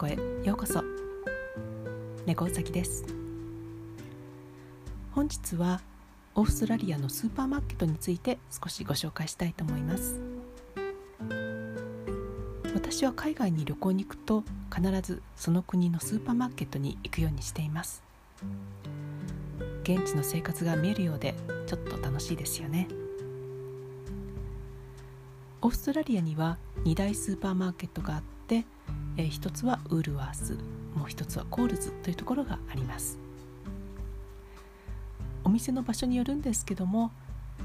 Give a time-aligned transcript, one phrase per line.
[0.00, 0.80] 猫へようこそ。
[2.24, 3.04] 猫うさぎです。
[5.10, 5.80] 本日は
[6.36, 10.20] オーストラリアのスーパーマーケットについて少しご紹介したいと思います。
[12.72, 18.04] 私は海外に旅行に行くと必ずその国のスーパーマーケットに行くようにしています。
[19.82, 21.34] 現地の生活が見えるようで
[21.66, 22.86] ちょっと楽しいですよね。
[25.60, 28.64] オーストラリアには2大スーパーマーケットがあって、
[29.18, 30.56] えー、一つはウールワース
[30.94, 33.18] もう一つはコールズというところがあります。
[35.44, 37.10] お店の場所によるんですけども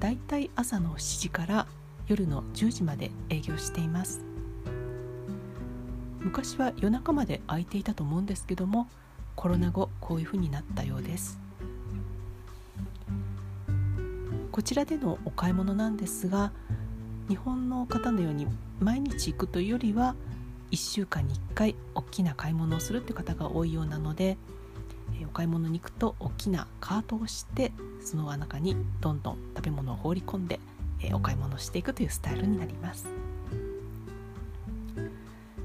[0.00, 1.66] だいたい朝の7時から
[2.06, 4.20] 夜の10時まで営業しています。
[6.20, 8.88] 昔は夜中まで空いていたと思うんですけども
[9.34, 11.40] コロナ後こういうふうになったようです。
[14.52, 16.52] こちらでのお買い物なんですが
[17.28, 18.46] 日本の方のように
[18.80, 20.14] 毎日行くというよりは
[20.70, 24.36] 1週間に1回大きな買い物をするという方が多いようなので
[25.24, 30.60] お買い物に行くと大きなカートをしてその中にどんどん食べ物を放り込んで
[31.12, 33.06] お買い物していくというスタイルになります。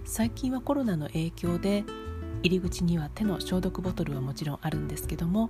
[0.06, 1.84] 最近はコロナの影響で
[2.44, 5.50] 入り口には手の消毒ボトルはもちろんあるんですけども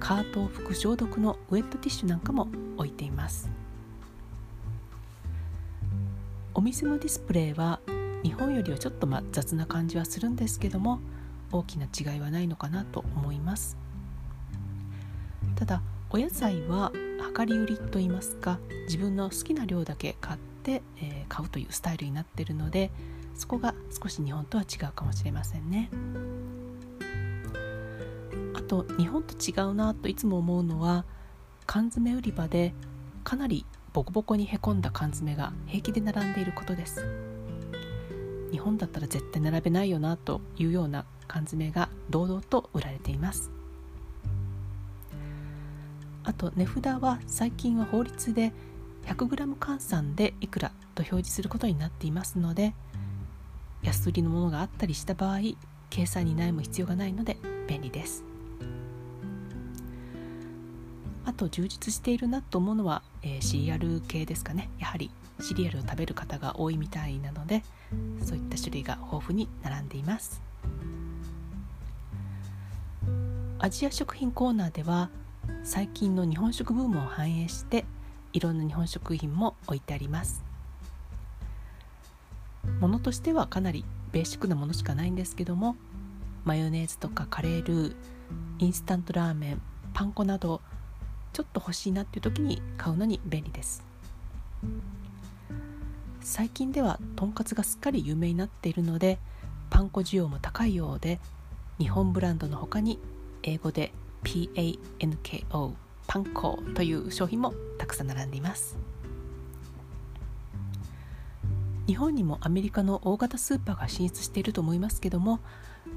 [0.00, 3.48] カートを拭く消毒のウェットティッシュなんかも置いています。
[6.54, 7.80] お店のディスプレイは
[8.22, 11.00] 日本よりはちょっとま雑な感じはするんですけども
[11.50, 13.76] 大きな違いはないのかなと思います。
[15.56, 16.92] ただお野菜は
[17.36, 22.90] 量り売りといいますか自分の好きな量だけ買って、えー、買うというスタイルになってるので
[23.34, 25.90] そこが少し日本とは違うかもしれませんね。
[28.54, 31.04] あと日本と違うなといつも思うのは
[31.66, 32.74] 缶詰売り場で
[33.24, 37.31] かなりボコボコにへこんだ缶詰が平気で並んでいることです。
[38.52, 43.50] 日本だったら絶対並べないよなというような缶詰が堂々と売られています。
[46.24, 48.52] あと値札は最近は法律で
[49.06, 52.74] 100g 換算でいくらと表示することになっていますので
[53.82, 55.38] 安売りのものがあったりした場合
[55.90, 57.36] 計算に悩む必要がないので
[57.66, 58.24] 便利です。
[61.24, 64.68] あと充実しているなと思うのは、えー、シリアル系ですかね。
[64.78, 65.10] やはり
[65.42, 67.62] シリアルを食べる方が多いみたいなので
[68.24, 70.40] そういった種類が豊富に並んでいます。
[73.58, 75.08] アジア食品コーナーでは
[75.62, 77.84] 最近の日本食ブームを反映して
[78.32, 80.42] いろんな日本食品も置いてあります。
[82.80, 85.76] ものとしてはかなりベーシックなものしかないんですけども
[86.44, 87.94] マヨネーズとかカレールー
[88.58, 89.62] インスタントラーメン
[89.94, 90.60] パン粉など
[91.32, 93.84] ちょっと欲しいなっていう時に買うのに便利です。
[96.22, 99.18] 最近ではとんかつがすっかり有名になっているので
[99.70, 101.18] パン粉需要も高いようで
[101.78, 102.98] 日本ブランドの他に
[103.42, 105.72] 英語で PANKO
[106.06, 108.76] パン粉という商品もたくさん並んでいます。
[111.86, 115.40] 日本にもアメリカの大型スーパーが進出していると思いますけども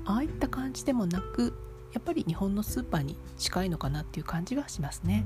[0.04, 1.54] ああいった感じでもなく
[1.94, 5.26] やっぱり日本のスーパーに近いのかなっていう感じはしますね。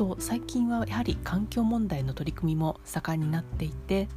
[0.00, 4.08] と最近はやはり環境問題の取り組みも盛んになっていて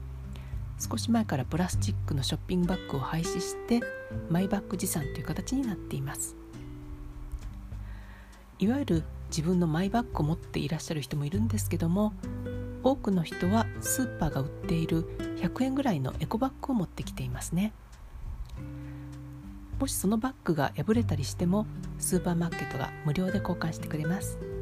[0.80, 3.82] 少し前からプラスチックのショッピングバッグを廃止して
[4.30, 6.38] マイバッグ持参という形になっています。
[8.60, 12.14] いわゆる自分のマイバッグを持っていらっしゃる人もいるんですけども
[12.82, 15.04] 多くの人はスーパーが売っている
[15.42, 17.74] 100円ぐらいのエコバッグを持ってきていますね。
[19.82, 21.66] もしそのバッグが破れたりしても
[22.00, 24.53] スーパーマーケットが無料で交換してくれます。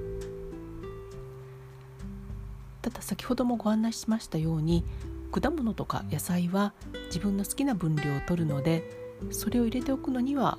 [2.82, 4.84] ただ先ほどもご案内しましたように
[5.32, 6.74] 果物とか野菜は
[7.08, 8.84] 自分の好きな分量を取るので
[9.30, 10.58] それを入れておくのには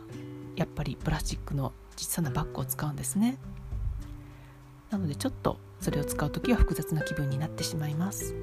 [0.56, 3.38] やっぱりプラスチックの小さなバッグを使うんですね。
[4.90, 8.34] なのでちょっとそれを使う時は複雑な気分になってしまいます。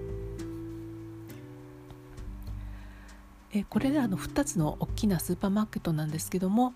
[3.52, 6.76] えこれらの2つの大きなスーパーマーケットなんですけども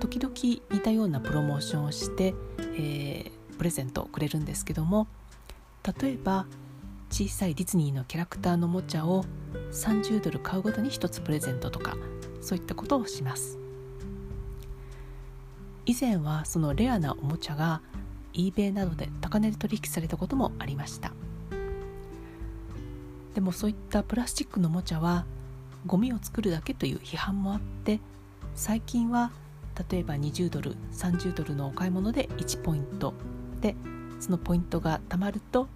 [0.00, 0.34] 時々
[0.70, 2.34] 似たようなプロモーションをして、
[2.76, 5.08] えー、プレゼントをくれるんですけども
[6.00, 6.46] 例えば
[7.10, 9.24] 小さいディズニーのキャラクターのおもちゃを
[9.72, 11.96] 30ドル買うごとに1つプレゼントとか
[12.40, 13.58] そういったことをします。
[15.84, 17.82] 以前はそのレアなおもちゃが
[18.32, 21.12] eBay などで高値で取引されたこともありました。
[23.34, 25.26] でもそういったプラスチックのおもちゃは
[25.86, 28.00] ゴミを作るだけという批判もあって
[28.54, 29.32] 最近は
[29.90, 33.14] 例えば20ドル30ドルのお買い物で1ポイント。
[33.60, 33.74] で
[34.22, 35.66] そのポイントがたまると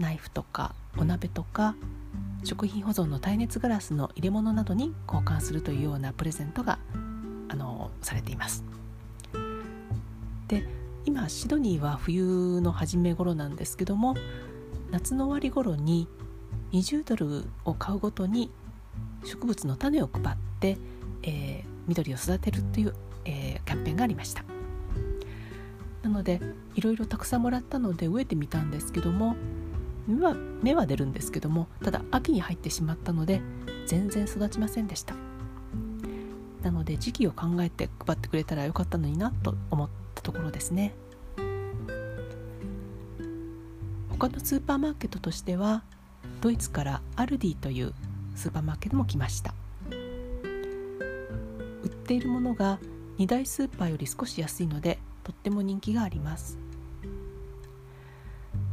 [0.00, 1.76] ナイフとかお鍋とか
[2.42, 6.80] 食品保存の耐熱ガラスの入れ物などに交換するというようなプレゼントが
[7.48, 8.64] あのされています。
[10.48, 10.66] で
[11.04, 14.16] 今シドニーは冬の初め頃なんですけども
[14.90, 16.08] 夏の終わり頃に
[16.72, 18.50] 20ドルを買うごとに
[19.24, 20.76] 植物の種を配って、
[21.22, 22.94] えー、緑を育てるという、
[23.24, 24.51] えー、キャンペーンがありました。
[26.12, 26.40] ので
[26.74, 29.34] いろいろたくさんもらったので植えてみたんですけども
[30.06, 33.40] 芽は芽は出るんですけどもただ秋に入ってしまったので
[33.86, 35.14] 全然育ちませんでした。
[36.62, 40.94] なので時期を考えて配ってくれたらよかったのになと思ったところですね。
[44.10, 45.82] 他のスーパーマーケットとしては
[46.40, 47.92] ドイツからアルディという
[48.36, 49.54] スーパーマーケットも来ました。
[51.82, 52.78] 売っているものが
[53.18, 56.58] 2大スーパーより少し安いのでとっても人気があります。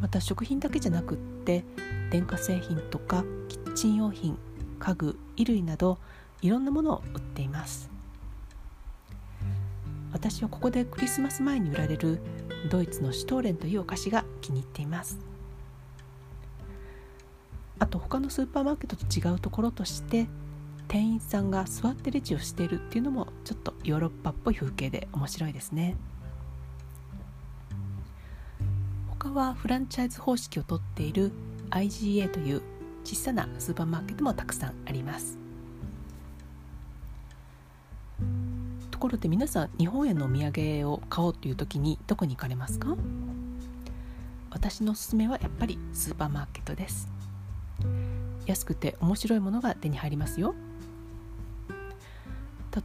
[0.01, 1.63] また食品だけじゃなくって
[2.10, 4.38] 電化製品とかキッチン用品
[4.80, 5.98] 家具衣類など
[6.42, 7.90] いろんなものを売っています。
[10.12, 12.19] 私はここでクリスマス前に売られる
[12.69, 15.19] ドイツのシュトーレンというお菓子が気に入っています。
[17.78, 20.28] あと他のスーパーマーケットと違うところとして
[20.88, 25.96] 店員さんが座ってレジをしているっていうのもちょっとヨーロッパっぽい風景で面白いですね。
[29.30, 31.31] 他はフランチャイズ方式をとっている
[31.70, 32.64] IGA という
[33.04, 35.38] 小さなスーパーマーケットもたくさんあります。
[38.90, 42.98] ところで皆さん日本へのお土産を買おうという時にどこに行かれますか？
[44.50, 47.08] 私のおすすめはやっぱりスーパーマーケットです。
[48.48, 50.56] 安くて面白いものが手に入りますよ。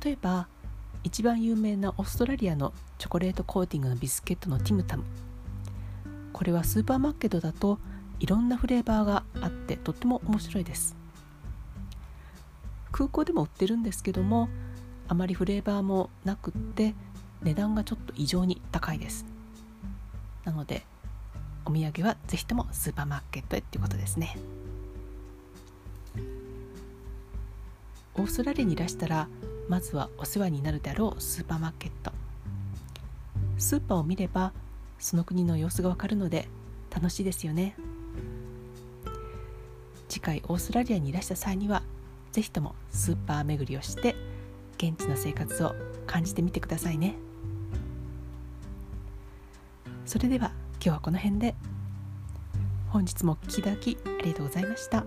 [0.04, 0.46] 例えば
[1.04, 5.04] 一番有名なオーストラリアのチョコレートコーティングのビスケットのティムタム。
[6.34, 7.78] これはスーパーマーケットだと
[8.18, 10.96] いろんなフレーバーがあってとっても面白いです。
[12.90, 14.48] 空港でも売ってるんですけども
[15.08, 16.94] あまりフレーバーもなくって
[17.42, 19.24] 値段がちょっと異常に高いです。
[20.44, 20.84] なので
[21.64, 24.36] お土産はぜひともスーパーマーケットへっていうことですね。
[28.16, 29.28] オーストラリアにいらしたら
[29.68, 32.10] まずはお世話になるであろうスーパーマーケット。
[33.56, 34.52] スーパーを見れば
[34.98, 36.48] その国の様子がわかるので
[36.90, 37.76] 楽しいですよね。
[40.08, 41.82] 次回オーストラリアにいらした際には
[42.32, 44.14] 是非ともスーパー巡りをして
[44.76, 45.74] 現地の生活を
[46.06, 47.16] 感じてみてくださいね。
[50.06, 51.54] それでは今日はこの辺で。
[52.94, 55.04] 本日もお聴きいただきありがとうございました。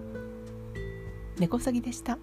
[1.39, 2.17] 猫さぎでした。